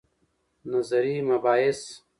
نظري 0.65 1.21
مباحث 1.21 2.01